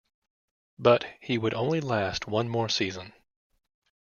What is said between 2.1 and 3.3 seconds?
one more season.